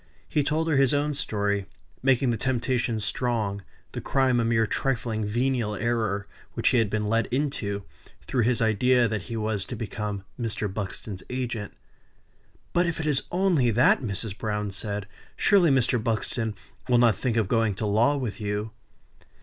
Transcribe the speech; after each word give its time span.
He 0.27 0.41
told 0.41 0.67
her 0.67 0.77
his 0.77 0.95
own 0.95 1.13
story; 1.13 1.67
making 2.01 2.31
the 2.31 2.35
temptation 2.35 2.99
strong; 2.99 3.61
the 3.91 4.01
crime 4.01 4.39
a 4.39 4.43
mere 4.43 4.65
trifling, 4.65 5.23
venial 5.25 5.75
error, 5.75 6.25
which 6.53 6.69
he 6.69 6.79
had 6.79 6.89
been 6.89 7.07
led 7.07 7.27
into, 7.27 7.83
through 8.23 8.41
his 8.41 8.63
idea 8.63 9.07
that 9.07 9.21
he 9.29 9.37
was 9.37 9.63
to 9.65 9.75
become 9.75 10.23
Mr. 10.39 10.67
Buxton's 10.73 11.21
agent. 11.29 11.73
"But 12.73 12.87
if 12.87 12.99
it 12.99 13.05
is 13.05 13.25
only 13.31 13.69
that," 13.69 13.99
said 13.99 14.07
Mrs. 14.09 14.35
Browne, 14.39 14.71
"surely 15.35 15.69
Mr. 15.69 16.03
Buxton 16.03 16.55
will 16.89 16.97
not 16.97 17.15
think 17.15 17.37
of 17.37 17.47
going 17.47 17.75
to 17.75 17.85
law 17.85 18.17
with 18.17 18.41
you?" 18.41 18.71